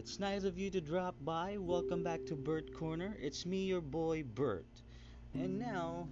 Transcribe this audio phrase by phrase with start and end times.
[0.00, 1.58] it's nice of you to drop by.
[1.60, 3.14] Welcome back to Bert Corner.
[3.20, 4.64] It's me, your boy Bert.
[5.34, 6.08] And now,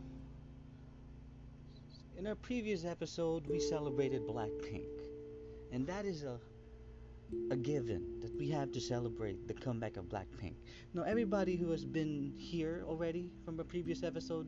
[2.18, 4.84] in our previous episode, we celebrated Blackpink.
[5.72, 6.38] And that is a
[7.50, 10.56] a given that we have to celebrate the comeback of Blackpink.
[10.92, 14.46] Now, everybody who has been here already from a previous episode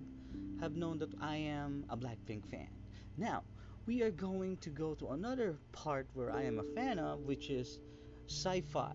[0.61, 2.69] have known that I am a Blackpink fan.
[3.17, 3.45] Now,
[3.87, 7.49] we are going to go to another part where I am a fan of, which
[7.49, 7.81] is
[8.27, 8.95] sci fi,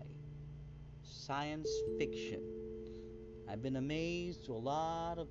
[1.08, 2.40] science fiction.
[3.48, 5.28] I've been amazed to a lot of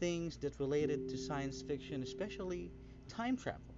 [0.00, 2.70] things that related to science fiction, especially
[3.08, 3.74] time travel.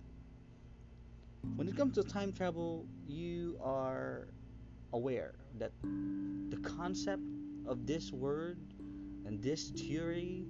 [1.57, 4.29] When it comes to time travel, you are
[4.93, 7.23] aware that the concept
[7.67, 8.59] of this word
[9.27, 10.47] and this theory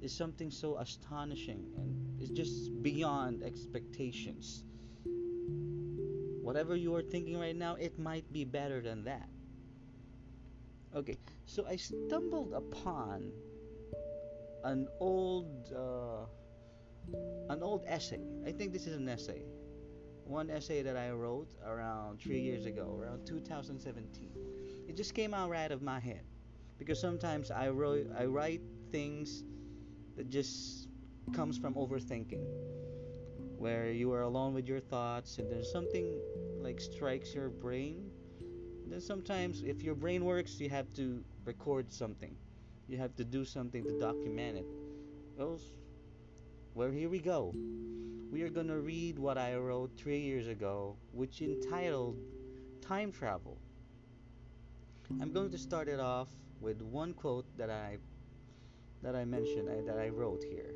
[0.00, 4.64] is something so astonishing and it's just beyond expectations.
[6.42, 9.28] Whatever you are thinking right now, it might be better than that.
[10.96, 13.30] Okay, so I stumbled upon
[14.64, 16.24] an old uh,
[17.50, 18.20] an old essay.
[18.46, 19.42] I think this is an essay.
[20.24, 24.30] One essay that I wrote around three years ago, around 2017.
[24.88, 26.24] It just came out right of my head
[26.78, 29.44] because sometimes I wrote I write things
[30.16, 30.88] that just
[31.34, 32.44] comes from overthinking
[33.58, 36.18] where you are alone with your thoughts and then something
[36.62, 38.10] like strikes your brain
[38.92, 42.34] then sometimes if your brain works you have to record something
[42.88, 44.66] you have to do something to document it
[45.36, 45.58] well
[46.74, 47.54] well here we go
[48.30, 52.16] we are going to read what i wrote three years ago which entitled
[52.80, 53.58] time travel
[55.20, 56.28] i'm going to start it off
[56.60, 57.96] with one quote that i
[59.02, 60.74] that I mentioned, I, that I wrote here.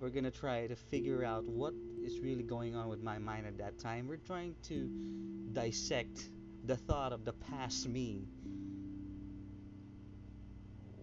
[0.00, 3.56] We're gonna try to figure out what is really going on with my mind at
[3.58, 4.08] that time.
[4.08, 4.90] We're trying to
[5.52, 6.28] dissect
[6.64, 8.28] the thought of the past me.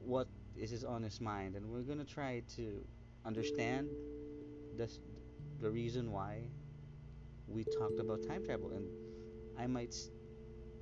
[0.06, 0.86] What is his
[1.22, 2.86] mind, and we're gonna try to
[3.26, 3.90] understand
[4.78, 4.90] the
[5.60, 6.40] the reason why
[7.48, 8.88] we talked about time travel, and
[9.58, 9.96] I might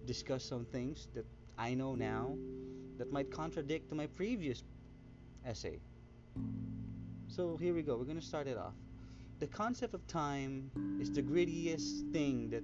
[0.06, 1.26] discuss some things that
[1.58, 2.36] I know now
[2.98, 4.64] that might contradict to my previous
[5.46, 5.80] essay.
[7.28, 7.98] So here we go.
[7.98, 8.74] We're going to start it off.
[9.40, 12.64] The concept of time is the grittiest thing that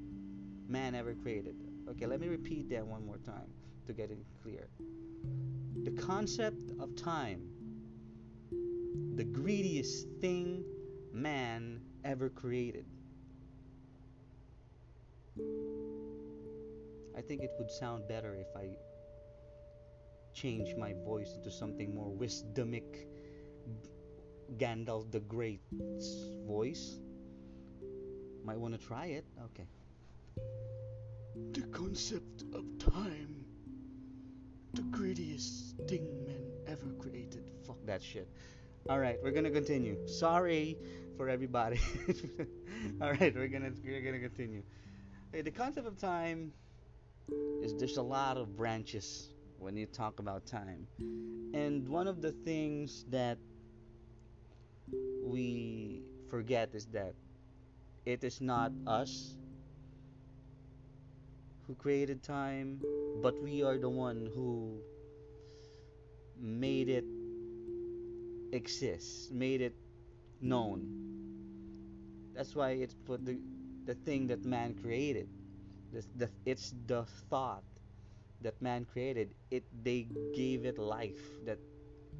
[0.67, 1.55] man ever created.
[1.89, 3.49] Okay, let me repeat that one more time
[3.87, 4.67] to get it clear.
[5.83, 7.41] The concept of time,
[9.15, 10.63] the greediest thing
[11.11, 12.85] man ever created.
[17.15, 18.69] I think it would sound better if I
[20.33, 23.05] change my voice into something more wisdomic
[24.57, 26.99] Gandalf the Great's voice.
[28.43, 29.25] Might want to try it.
[29.45, 29.67] Okay.
[31.35, 33.45] The concept of time.
[34.73, 37.49] The greediest thing man ever created.
[37.65, 38.27] Fuck that shit.
[38.89, 39.97] Alright, we're gonna continue.
[40.07, 40.77] Sorry
[41.17, 41.79] for everybody.
[43.01, 44.63] Alright, we're gonna we're gonna continue.
[45.29, 46.51] Okay, the concept of time
[47.61, 50.87] is there's a lot of branches when you talk about time.
[51.53, 53.37] And one of the things that
[55.23, 57.15] we forget is that
[58.05, 59.37] it is not us
[61.67, 62.81] who created time,
[63.21, 64.79] but we are the one who
[66.39, 67.05] made it
[68.51, 69.75] exist, made it
[70.41, 70.87] known.
[72.35, 73.37] That's why it's the
[73.85, 75.27] the thing that man created.
[76.17, 77.63] The, it's the thought
[78.43, 81.57] that man created it they gave it life that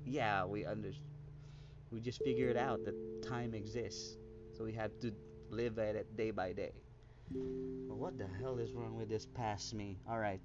[0.05, 0.91] yeah we under
[1.91, 2.95] we just figured out that
[3.27, 4.17] time exists
[4.57, 5.11] so we have to
[5.49, 6.71] live at it day by day
[7.87, 10.39] but what the hell is wrong with this past me all right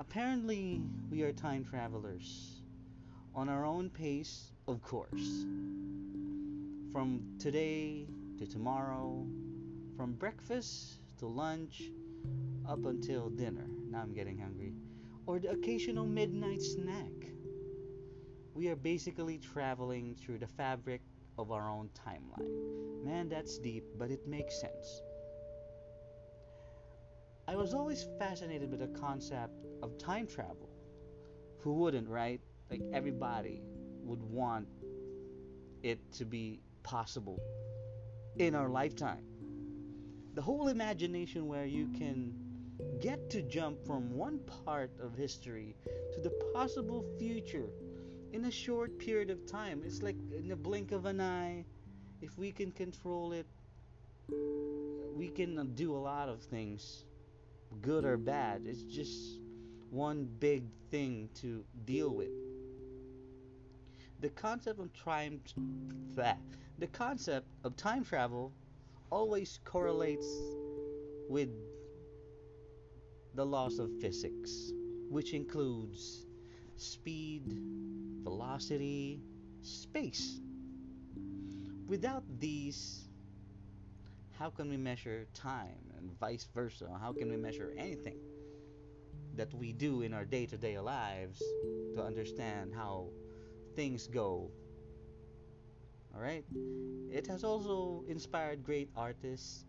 [0.00, 2.60] apparently we are time travelers
[3.34, 5.44] on our own pace of course
[6.92, 8.06] from today
[8.38, 9.26] to tomorrow
[9.96, 11.82] from breakfast to lunch
[12.68, 14.72] up until dinner now i'm getting hungry
[15.26, 17.12] or the occasional midnight snack.
[18.54, 21.00] We are basically traveling through the fabric
[21.38, 23.04] of our own timeline.
[23.04, 25.02] Man, that's deep, but it makes sense.
[27.54, 30.68] I was always fascinated with the concept of time travel.
[31.60, 32.40] Who wouldn't, right?
[32.68, 33.62] Like everybody
[34.02, 34.66] would want
[35.84, 37.40] it to be possible
[38.38, 39.22] in our lifetime.
[40.34, 42.34] The whole imagination where you can
[43.00, 45.76] get to jump from one part of history
[46.12, 47.70] to the possible future
[48.32, 49.82] in a short period of time.
[49.86, 51.64] It's like in the blink of an eye.
[52.20, 53.46] If we can control it,
[55.14, 57.04] we can do a lot of things,
[57.82, 58.62] good or bad.
[58.66, 59.40] It's just
[59.90, 62.30] one big thing to deal with.
[64.20, 65.40] The concept of time
[66.14, 66.38] that
[66.78, 68.52] the concept of time travel
[69.10, 70.26] always correlates
[71.28, 71.50] with
[73.34, 74.72] the laws of physics,
[75.10, 76.26] which includes
[76.76, 77.60] speed,
[78.22, 79.20] velocity,
[79.62, 80.40] space.
[81.86, 83.03] Without these,
[84.44, 86.86] how can we measure time and vice versa?
[87.00, 88.18] How can we measure anything
[89.36, 91.42] that we do in our day to day lives
[91.94, 93.08] to understand how
[93.74, 94.50] things go?
[96.14, 96.44] Alright?
[97.10, 99.64] It has also inspired great artists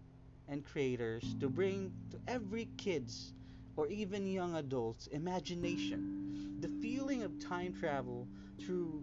[0.50, 3.31] and creators to bring to every kid's
[3.78, 8.28] or even young adults imagination the feeling of time travel
[8.60, 9.01] through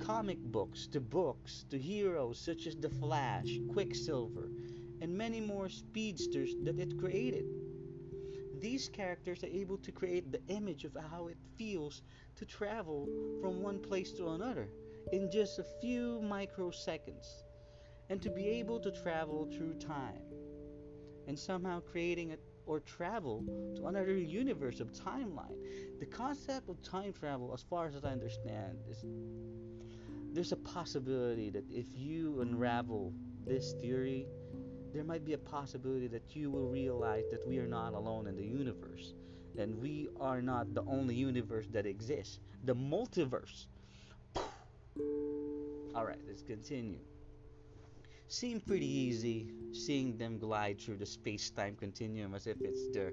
[0.00, 4.50] comic books to books to heroes such as the Flash, Quicksilver,
[5.02, 7.44] and many more speedsters that it created.
[8.60, 12.02] These characters are able to create the image of how it feels
[12.36, 13.08] to travel
[13.40, 14.68] from one place to another
[15.12, 17.26] in just a few microseconds
[18.08, 20.22] and to be able to travel through time
[21.26, 23.44] and somehow creating a or travel
[23.76, 25.56] to another universe of timeline.
[25.98, 29.04] The concept of time travel, as far as I understand, is
[30.32, 33.12] there's a possibility that if you unravel
[33.44, 34.26] this theory,
[34.92, 38.36] there might be a possibility that you will realize that we are not alone in
[38.36, 39.14] the universe.
[39.58, 42.40] And we are not the only universe that exists.
[42.64, 43.66] The multiverse.
[45.94, 47.00] Alright, let's continue.
[48.28, 53.12] Seemed pretty easy seeing them glide through the space time continuum as if it's their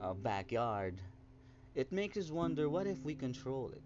[0.00, 1.00] uh, backyard.
[1.74, 3.82] It makes us wonder what if we control it?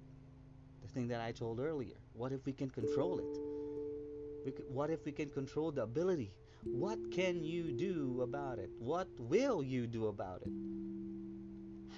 [0.82, 1.97] The thing that I told earlier.
[2.15, 4.55] What if we can control it?
[4.69, 6.32] What if we can control the ability?
[6.64, 8.70] What can you do about it?
[8.78, 10.52] What will you do about it?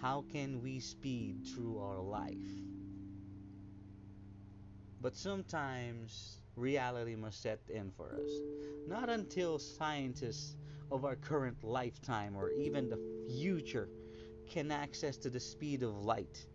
[0.01, 2.37] How can we speed through our life?
[5.01, 8.31] But sometimes reality must set in for us.
[8.89, 10.57] Not until scientists
[10.91, 13.89] of our current lifetime or even the future
[14.49, 16.47] can access to the speed of light.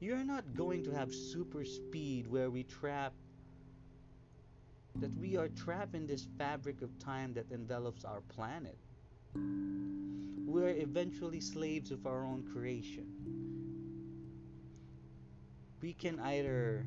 [0.00, 3.14] You're not going to have super speed where we trap
[5.00, 8.78] that we are trapped in this fabric of time that envelops our planet.
[9.34, 13.06] We're eventually slaves of our own creation.
[15.80, 16.84] We can either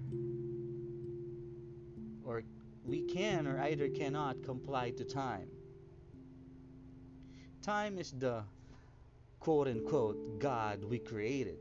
[2.25, 2.43] or
[2.83, 5.47] we can or either cannot comply to time.
[7.61, 8.43] Time is the
[9.39, 11.59] quote unquote God we created.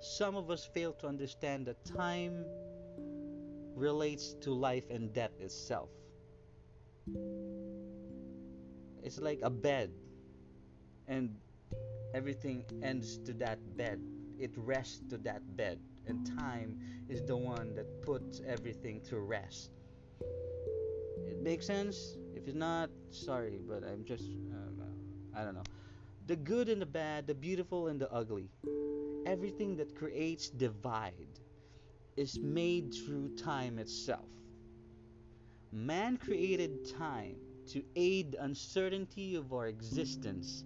[0.00, 2.44] Some of us fail to understand that time
[3.80, 5.88] relates to life and death itself.
[9.02, 9.90] It's like a bed,
[11.08, 11.34] and
[12.14, 14.00] everything ends to that bed.
[14.38, 16.78] It rests to that bed, and time
[17.08, 19.70] is the one that puts everything to rest.
[21.26, 22.16] It makes sense?
[22.34, 24.82] If it's not, sorry, but I'm just, um,
[25.34, 25.64] I don't know.
[26.26, 28.50] The good and the bad, the beautiful and the ugly,
[29.26, 31.40] everything that creates divide
[32.16, 34.28] is made through time itself.
[35.72, 37.36] Man created time
[37.68, 40.64] to aid the uncertainty of our existence,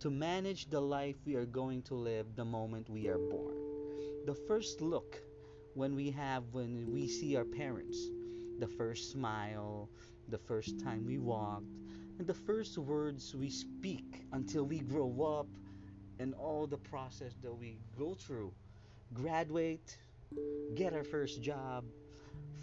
[0.00, 3.56] to manage the life we are going to live the moment we are born.
[4.26, 5.20] The first look
[5.74, 7.98] when we have when we see our parents,
[8.58, 9.90] the first smile,
[10.28, 11.74] the first time we walked,
[12.18, 15.48] and the first words we speak until we grow up
[16.18, 18.52] and all the process that we go through.
[19.12, 19.98] Graduate,
[20.74, 21.84] get our first job,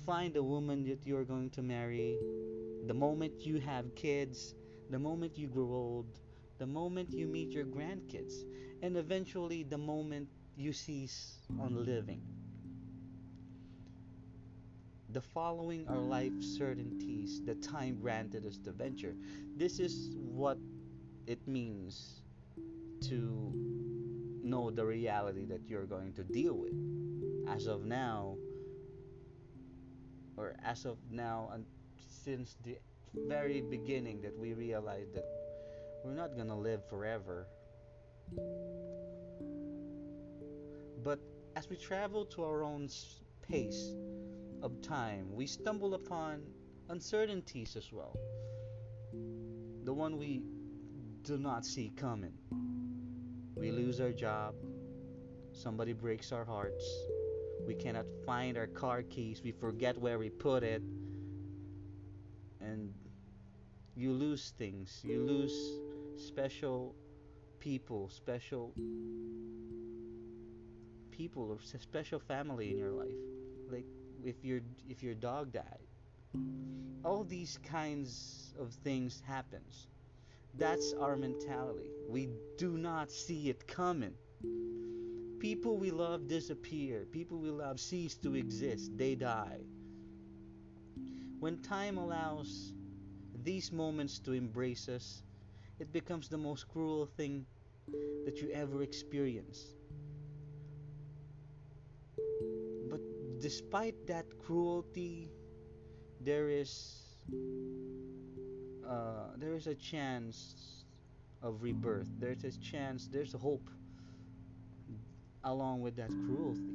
[0.06, 2.18] find a woman that you're going to marry,
[2.88, 4.56] the moment you have kids,
[4.90, 6.20] the moment you grow old,
[6.60, 8.44] the moment you meet your grandkids,
[8.82, 12.22] and eventually the moment you cease on living.
[15.10, 19.16] The following are life certainties the time granted us to venture.
[19.56, 20.58] This is what
[21.28, 22.22] it means
[23.02, 23.52] to
[24.44, 26.74] know the reality that you're going to deal with.
[27.48, 28.38] As of now,
[30.38, 31.66] or as of now, and
[31.98, 32.78] since the
[33.28, 35.26] very beginning, that we realized that
[36.04, 37.48] we're not gonna live forever.
[41.04, 41.20] But
[41.56, 42.90] as we travel to our own
[43.42, 43.94] pace
[44.62, 46.42] of time, we stumble upon
[46.90, 48.18] uncertainties as well.
[49.84, 50.44] The one we
[51.24, 52.34] do not see coming.
[53.56, 54.56] We lose our job,
[55.52, 56.86] somebody breaks our hearts,
[57.66, 60.82] we cannot find our car keys, we forget where we put it,
[62.62, 62.94] and
[63.96, 65.02] you lose things.
[65.04, 65.54] You lose
[66.18, 66.96] special
[67.60, 68.74] people, special
[71.12, 73.12] people or special family in your life.
[73.70, 73.86] Like
[74.24, 75.88] if your if your dog died.
[77.06, 79.88] All these kinds of things happens.
[80.56, 81.90] That's our mentality.
[82.10, 84.14] We do not see it coming.
[85.44, 87.06] People we love disappear.
[87.12, 88.98] People we love cease to exist.
[88.98, 89.60] They die.
[91.42, 92.72] When time allows
[93.44, 95.22] these moments to embrace us,
[95.80, 97.46] it becomes the most cruel thing
[98.24, 99.66] that you ever experience.
[102.90, 103.02] But
[103.42, 105.30] despite that cruelty,
[106.22, 107.02] there is
[108.88, 110.86] uh, there is a chance
[111.42, 112.08] of rebirth.
[112.18, 113.10] There's a chance.
[113.12, 113.70] There's hope
[115.44, 116.74] along with that cruelty.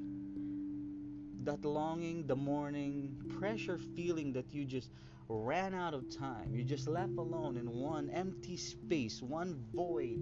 [1.45, 4.91] That longing, the mourning, pressure feeling that you just
[5.29, 6.55] ran out of time.
[6.55, 10.19] You just left alone in one empty space, one void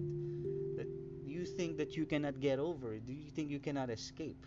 [0.76, 0.88] that
[1.24, 2.98] you think that you cannot get over.
[2.98, 4.46] Do you think you cannot escape?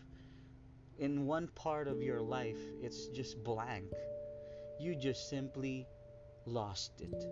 [0.97, 3.85] In one part of your life, it's just blank.
[4.79, 5.87] You just simply
[6.45, 7.23] lost it.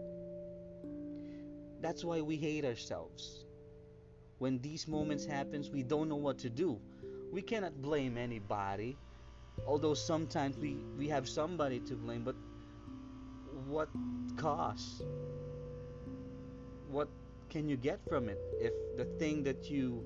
[1.81, 3.45] That's why we hate ourselves.
[4.39, 6.79] When these moments happens, we don't know what to do.
[7.31, 8.97] We cannot blame anybody.
[9.65, 12.35] Although sometimes we, we have somebody to blame, but
[13.67, 13.89] what
[14.37, 15.03] cost?
[16.89, 17.09] What
[17.49, 20.03] can you get from it if the thing that you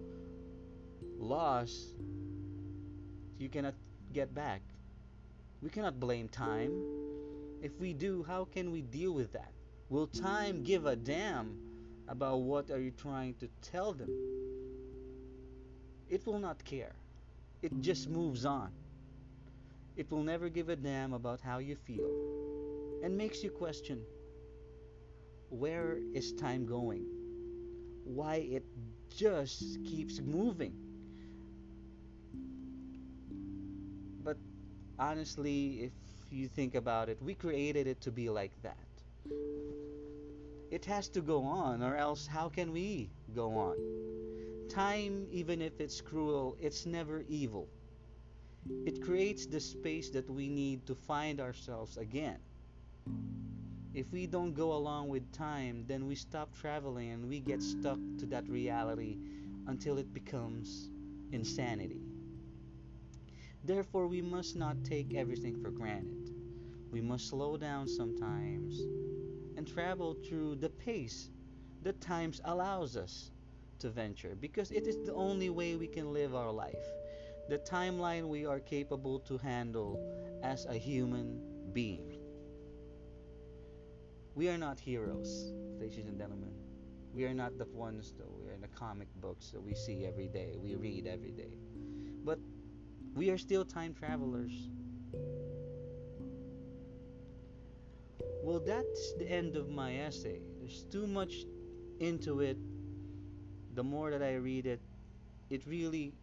[1.17, 1.95] lost
[3.37, 3.75] you cannot
[4.13, 4.61] get back?
[5.61, 6.71] We cannot blame time.
[7.61, 9.51] If we do, how can we deal with that?
[9.89, 11.57] Will time give a damn
[12.11, 14.09] about what are you trying to tell them?
[16.09, 16.93] It will not care.
[17.63, 18.71] It just moves on.
[19.95, 22.09] It will never give a damn about how you feel
[23.03, 24.01] and makes you question
[25.49, 27.05] where is time going?
[28.03, 28.63] Why it
[29.09, 30.73] just keeps moving.
[34.23, 34.37] But
[34.99, 35.93] honestly, if
[36.31, 38.77] you think about it, we created it to be like that.
[40.71, 43.75] It has to go on, or else how can we go on?
[44.69, 47.67] Time, even if it's cruel, it's never evil.
[48.85, 52.39] It creates the space that we need to find ourselves again.
[53.93, 57.99] If we don't go along with time, then we stop traveling and we get stuck
[58.19, 59.17] to that reality
[59.67, 60.89] until it becomes
[61.33, 61.99] insanity.
[63.65, 66.33] Therefore, we must not take everything for granted.
[66.91, 68.79] We must slow down sometimes
[69.61, 71.29] and travel through the pace
[71.83, 73.29] that times allows us
[73.77, 76.83] to venture because it is the only way we can live our life.
[77.47, 79.99] The timeline we are capable to handle
[80.41, 81.39] as a human
[81.73, 82.17] being.
[84.33, 86.55] We are not heroes, ladies and gentlemen.
[87.13, 90.07] We are not the ones that we are in the comic books that we see
[90.07, 91.53] every day, we read every day.
[92.25, 92.39] But
[93.13, 94.71] we are still time travelers.
[98.51, 100.41] Well, that's the end of my essay.
[100.59, 101.45] There's too much
[102.01, 102.57] into it.
[103.75, 104.81] The more that I read it,
[105.49, 106.13] it really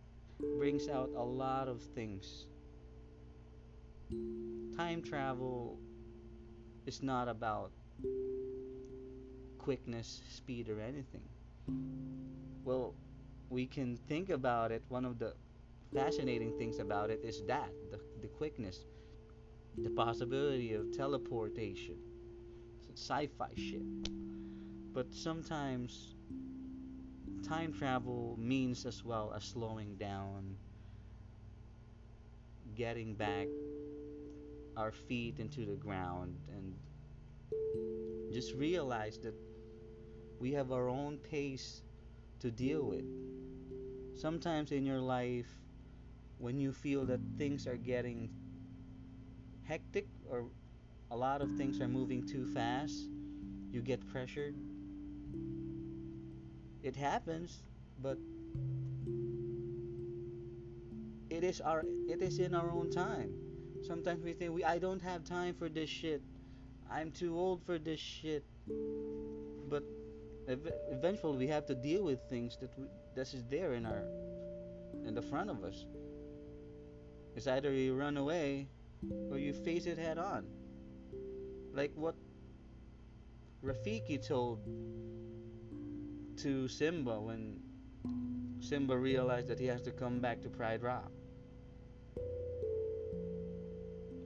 [0.58, 2.44] brings out a lot of things.
[4.76, 5.78] Time travel
[6.85, 7.70] is not about
[9.56, 11.26] quickness, speed, or anything.
[12.62, 12.92] Well,
[13.49, 14.82] we can think about it.
[14.90, 15.32] One of the
[15.94, 18.85] fascinating things about it is that the, the quickness,
[19.78, 21.97] the possibility of teleportation,
[22.99, 23.83] sci fi shit.
[24.93, 26.17] But sometimes
[27.49, 30.57] time travel means as well as slowing down,
[32.75, 33.47] getting back
[34.76, 36.75] our feet into the ground, and
[38.33, 39.35] just realize that
[40.40, 41.83] we have our own pace
[42.40, 43.05] to deal with.
[44.21, 45.49] Sometimes in your life,
[46.38, 48.31] when you feel that things are getting
[49.64, 50.45] hectic or
[51.10, 53.08] a lot of things are moving too fast,
[53.70, 54.54] you get pressured.
[56.82, 57.62] It happens,
[58.00, 58.18] but
[61.30, 63.32] it is our it is in our own time.
[63.86, 66.22] Sometimes we think we I don't have time for this shit.
[66.90, 68.44] I'm too old for this shit.
[69.68, 69.82] But
[70.48, 74.04] ev- eventually we have to deal with things that we, that is there in our
[75.06, 75.86] in the front of us.
[77.36, 78.68] It's either you run away
[79.30, 80.46] or you face it head on.
[81.72, 82.14] Like what
[83.62, 84.60] Rafiki told
[86.38, 87.58] to Simba when
[88.60, 91.10] Simba realized that he has to come back to Pride Rock.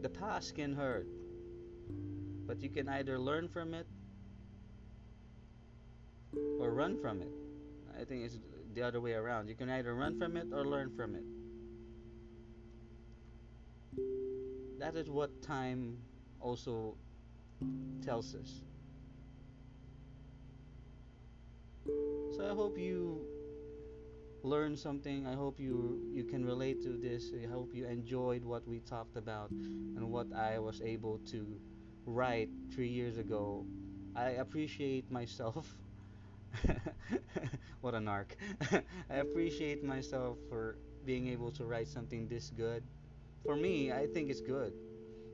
[0.02, 1.06] The past can hurt,
[2.46, 3.86] but you can either learn from it
[6.58, 7.30] or run from it.
[7.98, 8.38] I think it's
[8.74, 9.48] the other way around.
[9.48, 11.24] You can either run from it or learn from it.
[14.82, 15.96] that is what time
[16.40, 16.96] also
[18.04, 18.62] tells us.
[22.36, 23.26] So I hope you
[24.42, 25.26] learned something.
[25.26, 27.32] I hope you you can relate to this.
[27.32, 31.46] I hope you enjoyed what we talked about and what I was able to
[32.06, 33.66] write 3 years ago.
[34.16, 35.78] I appreciate myself.
[37.80, 38.32] what a narc.
[39.10, 42.82] I appreciate myself for being able to write something this good.
[43.44, 44.72] For me, I think it's good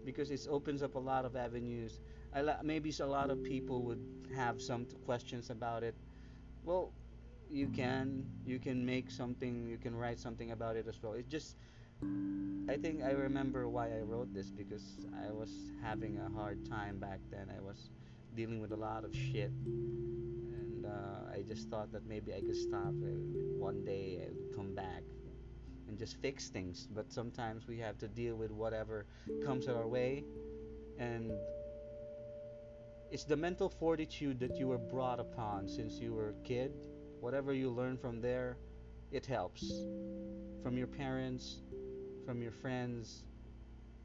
[0.04, 2.00] because it opens up a lot of avenues.
[2.34, 4.04] I, maybe a lot of people would
[4.34, 5.94] have some questions about it.
[6.64, 6.92] Well,
[7.50, 11.14] you can you can make something you can write something about it as well.
[11.14, 11.56] It just
[12.68, 15.50] i think i remember why i wrote this because i was
[15.82, 17.50] having a hard time back then.
[17.56, 17.90] I was
[18.36, 19.50] dealing with a lot of shit.
[19.50, 22.92] And uh, i just thought that maybe i could stop
[23.58, 25.02] one day would come back
[25.88, 26.86] and just fix things.
[26.90, 29.06] But sometimes we have to deal with whatever
[29.44, 30.24] comes our way.
[30.98, 31.32] And
[33.10, 36.72] it's the mental fortitude that you were brought upon since you were a kid
[37.20, 38.56] whatever you learn from there,
[39.10, 39.64] it helps.
[40.62, 41.60] From your parents,
[42.24, 43.24] from your friends,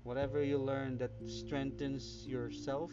[0.04, 2.92] whatever you learn that strengthens yourself,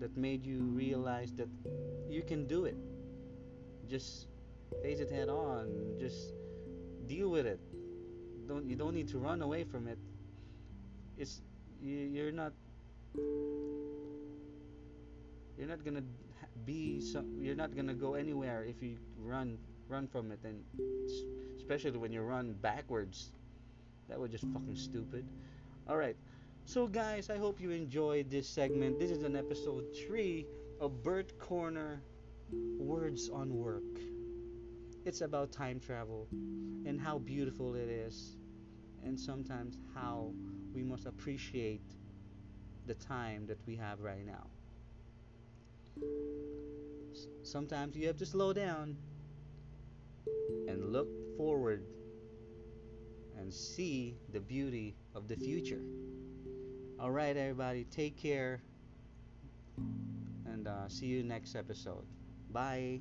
[0.00, 1.48] that made you realize that
[2.08, 2.76] you can do it.
[3.88, 4.26] Just
[4.82, 5.96] face it head on.
[5.98, 6.34] Just
[7.06, 7.60] deal with it.
[8.48, 9.98] Don't you don't need to run away from it.
[11.16, 11.40] It's
[11.80, 12.52] you, you're not
[15.58, 16.02] you're not gonna
[16.64, 19.58] be some you're not gonna go anywhere if you run
[19.88, 20.40] run from it.
[20.44, 20.62] And
[21.56, 23.32] especially when you run backwards.
[24.08, 25.26] That was just fucking stupid.
[25.88, 26.16] All right
[26.66, 28.98] so guys i hope you enjoyed this segment.
[28.98, 30.46] This is an episode 3
[30.80, 32.00] of bert corner
[32.78, 34.00] words on work.
[35.04, 38.36] It's about time travel and how beautiful it is
[39.04, 40.32] and sometimes how
[40.74, 41.82] we must appreciate
[42.86, 44.46] the time that we have right now
[47.42, 48.96] sometimes you have to slow down
[50.68, 51.84] and look forward
[53.38, 55.82] and see the beauty of the future.
[56.98, 58.62] All right, everybody, take care
[60.46, 62.06] and uh, see you next episode.
[62.50, 63.00] Bye.